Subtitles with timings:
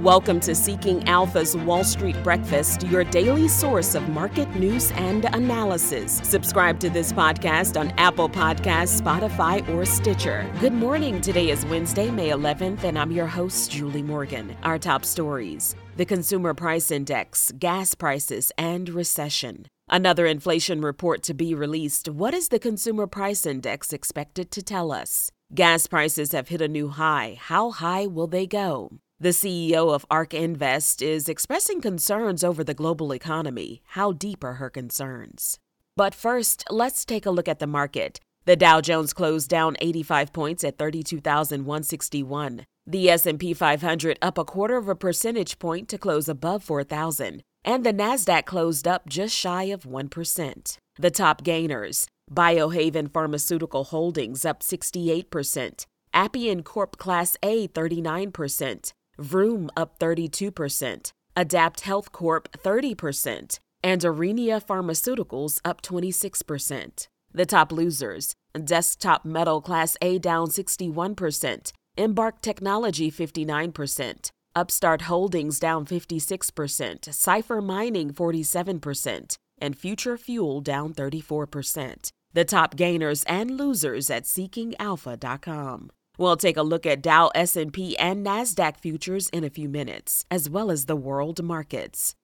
[0.00, 6.22] Welcome to Seeking Alpha's Wall Street Breakfast, your daily source of market news and analysis.
[6.24, 10.50] Subscribe to this podcast on Apple Podcasts, Spotify, or Stitcher.
[10.58, 11.20] Good morning.
[11.20, 14.56] Today is Wednesday, May 11th, and I'm your host, Julie Morgan.
[14.62, 19.66] Our top stories the Consumer Price Index, gas prices, and recession.
[19.90, 22.08] Another inflation report to be released.
[22.08, 25.30] What is the Consumer Price Index expected to tell us?
[25.54, 27.36] Gas prices have hit a new high.
[27.38, 28.92] How high will they go?
[29.22, 33.82] The CEO of ARK Invest is expressing concerns over the global economy.
[33.88, 35.58] How deep are her concerns?
[35.94, 38.18] But first, let's take a look at the market.
[38.46, 42.64] The Dow Jones closed down 85 points at 32,161.
[42.86, 47.84] The S&P 500 up a quarter of a percentage point to close above 4,000, and
[47.84, 50.78] the Nasdaq closed up just shy of 1%.
[50.98, 59.98] The top gainers: Biohaven Pharmaceutical Holdings up 68%, Appian Corp Class A 39%, Vroom up
[59.98, 67.06] 32%, Adapt Health Corp 30%, and Aurinia Pharmaceuticals up 26%.
[67.32, 75.84] The top losers Desktop Metal Class A down 61%, Embark Technology 59%, Upstart Holdings down
[75.84, 82.10] 56%, Cipher Mining 47%, and Future Fuel down 34%.
[82.32, 85.90] The top gainers and losers at seekingalpha.com.
[86.20, 90.50] We'll take a look at Dow, S&P, and Nasdaq futures in a few minutes, as
[90.50, 92.14] well as the world markets.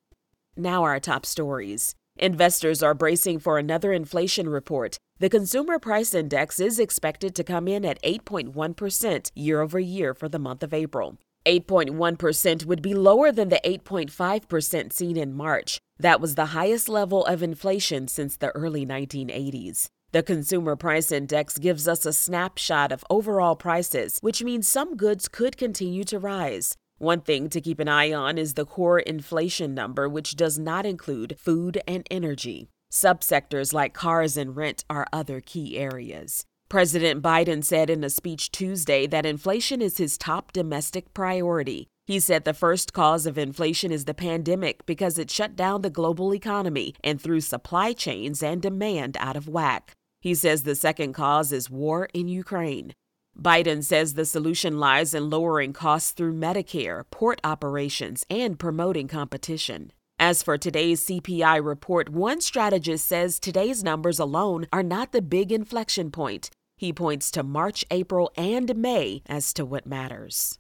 [0.55, 1.95] Now our top stories.
[2.19, 4.99] Investors are bracing for another inflation report.
[5.19, 10.29] The consumer price index is expected to come in at 8.1% year over year for
[10.29, 11.17] the month of April.
[11.47, 15.79] 8.1% would be lower than the 8.5% seen in March.
[15.99, 19.89] That was the highest level of inflation since the early 1980s.
[20.17, 25.29] The Consumer Price Index gives us a snapshot of overall prices, which means some goods
[25.29, 26.75] could continue to rise.
[26.97, 30.87] One thing to keep an eye on is the core inflation number, which does not
[30.87, 32.71] include food and energy.
[32.91, 36.47] Subsectors like cars and rent are other key areas.
[36.71, 41.89] President Biden said in a speech Tuesday that inflation is his top domestic priority.
[42.07, 45.91] He said the first cause of inflation is the pandemic because it shut down the
[45.91, 49.93] global economy and threw supply chains and demand out of whack.
[50.27, 52.95] He says the second cause is war in Ukraine.
[53.41, 59.93] Biden says the solution lies in lowering costs through Medicare, port operations, and promoting competition.
[60.19, 65.53] As for today's CPI report, one strategist says today's numbers alone are not the big
[65.53, 66.51] inflection point.
[66.77, 70.59] He points to March, April, and May as to what matters.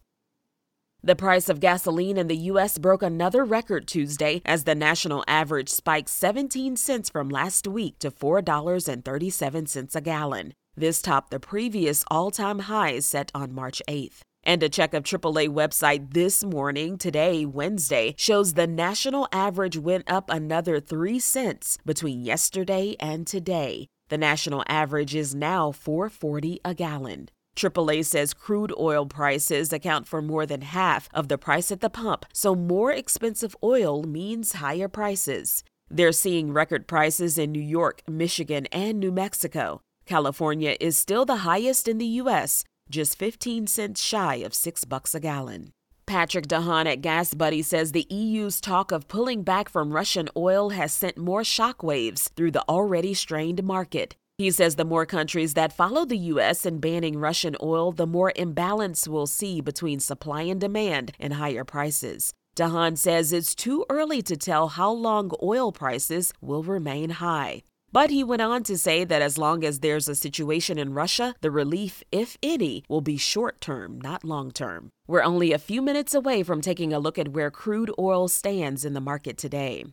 [1.02, 2.78] The price of gasoline in the U.S.
[2.78, 8.10] broke another record Tuesday as the national average spiked 17 cents from last week to
[8.10, 10.52] $4.37 a gallon.
[10.74, 14.20] This topped the previous all time high set on March 8th.
[14.42, 20.10] And a check of AAA website this morning, today, Wednesday, shows the national average went
[20.10, 23.88] up another 3 cents between yesterday and today.
[24.08, 27.28] The national average is now 4.40 a gallon.
[27.56, 31.90] AAA says crude oil prices account for more than half of the price at the
[31.90, 35.64] pump, so more expensive oil means higher prices.
[35.90, 39.80] They're seeing record prices in New York, Michigan, and New Mexico.
[40.04, 45.14] California is still the highest in the U.S., just 15 cents shy of 6 bucks
[45.14, 45.70] a gallon.
[46.06, 50.70] Patrick DeHaan at Gas Buddy says the EU's talk of pulling back from Russian oil
[50.70, 54.14] has sent more shockwaves through the already strained market.
[54.38, 56.66] He says the more countries that follow the U.S.
[56.66, 61.64] in banning Russian oil, the more imbalance we'll see between supply and demand and higher
[61.64, 62.34] prices.
[62.54, 67.62] DeHaan says it's too early to tell how long oil prices will remain high.
[67.92, 71.34] But he went on to say that as long as there's a situation in Russia,
[71.40, 74.90] the relief, if any, will be short term, not long term.
[75.06, 78.84] We're only a few minutes away from taking a look at where crude oil stands
[78.84, 79.86] in the market today.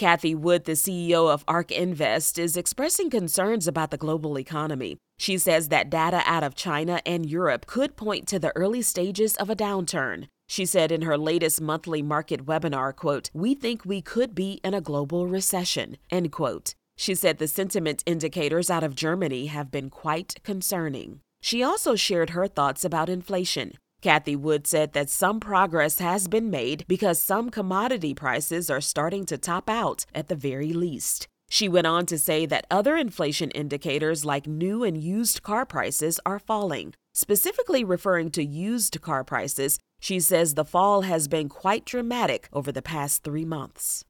[0.00, 4.96] Cathie Wood, the CEO of ARK Invest, is expressing concerns about the global economy.
[5.18, 9.36] She says that data out of China and Europe could point to the early stages
[9.36, 10.28] of a downturn.
[10.48, 14.72] She said in her latest monthly market webinar, quote, "We think we could be in
[14.72, 16.72] a global recession." End quote.
[16.96, 21.20] She said the sentiment indicators out of Germany have been quite concerning.
[21.42, 23.74] She also shared her thoughts about inflation.
[24.02, 29.26] Cathie Wood said that some progress has been made because some commodity prices are starting
[29.26, 31.28] to top out at the very least.
[31.50, 36.18] She went on to say that other inflation indicators like new and used car prices
[36.24, 36.94] are falling.
[37.12, 42.72] Specifically referring to used car prices, she says the fall has been quite dramatic over
[42.72, 44.04] the past three months.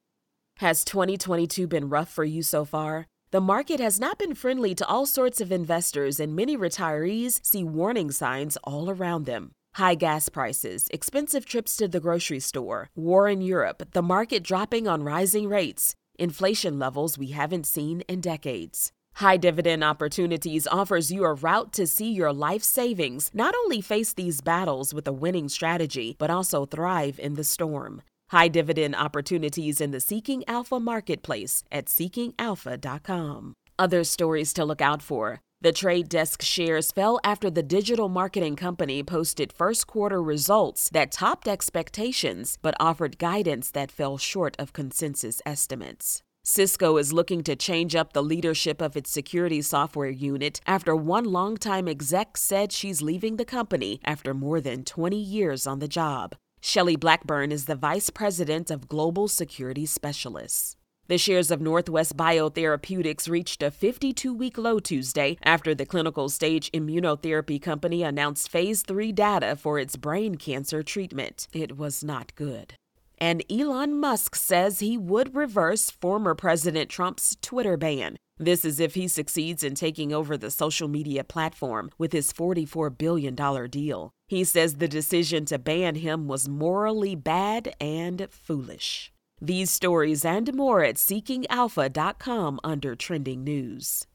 [0.59, 3.07] Has 2022 been rough for you so far?
[3.31, 7.63] The market has not been friendly to all sorts of investors, and many retirees see
[7.63, 9.51] warning signs all around them.
[9.75, 14.85] High gas prices, expensive trips to the grocery store, war in Europe, the market dropping
[14.87, 18.91] on rising rates, inflation levels we haven't seen in decades.
[19.15, 24.13] High Dividend Opportunities offers you a route to see your life savings not only face
[24.13, 28.01] these battles with a winning strategy, but also thrive in the storm.
[28.29, 33.53] High Dividend Opportunities in the Seeking Alpha Marketplace at seekingalpha.com.
[33.79, 35.41] Other stories to look out for.
[35.63, 41.11] The trade desk shares fell after the digital marketing company posted first quarter results that
[41.11, 46.23] topped expectations but offered guidance that fell short of consensus estimates.
[46.43, 51.25] Cisco is looking to change up the leadership of its security software unit after one
[51.25, 56.35] longtime exec said she's leaving the company after more than 20 years on the job.
[56.61, 60.75] Shelley Blackburn is the vice president of global security specialists.
[61.11, 66.71] The shares of Northwest Biotherapeutics reached a 52 week low Tuesday after the clinical stage
[66.71, 71.49] immunotherapy company announced phase 3 data for its brain cancer treatment.
[71.51, 72.75] It was not good.
[73.17, 78.15] And Elon Musk says he would reverse former President Trump's Twitter ban.
[78.37, 82.97] This is if he succeeds in taking over the social media platform with his $44
[82.97, 83.35] billion
[83.69, 84.11] deal.
[84.29, 89.11] He says the decision to ban him was morally bad and foolish.
[89.43, 94.05] These stories and more at seekingalpha.com under trending news.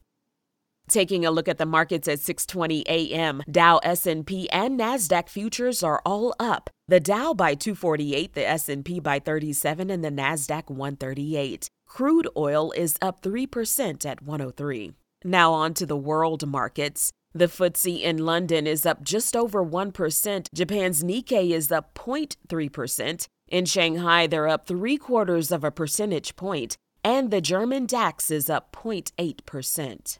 [0.89, 6.01] Taking a look at the markets at 6:20 a.m., Dow, S&P, and Nasdaq futures are
[6.07, 6.71] all up.
[6.87, 11.69] The Dow by 248, the S&P by 37, and the Nasdaq 138.
[11.89, 14.93] Crude oil is up 3% at 103.
[15.25, 17.11] Now on to the world markets.
[17.35, 20.55] The FTSE in London is up just over 1%.
[20.55, 23.27] Japan's Nikkei is up 0.3%.
[23.49, 28.51] In Shanghai, they're up three quarters of a percentage point, and the German DAX is
[28.51, 30.19] up 0.8%.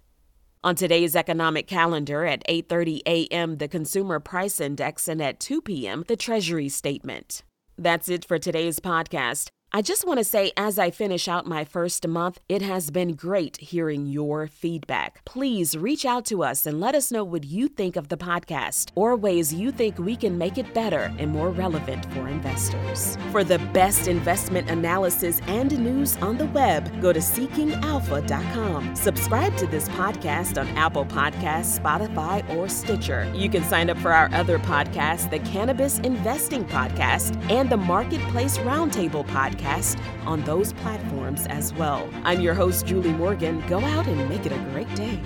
[0.63, 3.57] On today's economic calendar at 8:30 a.m.
[3.59, 6.05] the consumer price index and at 2 p.m.
[6.07, 7.43] the treasury statement.
[7.77, 9.49] That's it for today's podcast.
[9.77, 13.13] I just want to say, as I finish out my first month, it has been
[13.13, 15.23] great hearing your feedback.
[15.27, 18.89] Please reach out to us and let us know what you think of the podcast
[18.95, 23.19] or ways you think we can make it better and more relevant for investors.
[23.31, 28.97] For the best investment analysis and news on the web, go to seekingalpha.com.
[28.97, 33.31] Subscribe to this podcast on Apple Podcasts, Spotify, or Stitcher.
[33.35, 38.57] You can sign up for our other podcasts, the Cannabis Investing Podcast and the Marketplace
[38.57, 42.09] Roundtable Podcast podcast on those platforms as well.
[42.25, 43.63] I'm your host, Julie Morgan.
[43.69, 45.21] Go out and make it a great day.